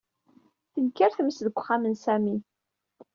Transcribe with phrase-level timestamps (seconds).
[0.73, 2.35] Tenker tmes deg uxxam n Sami.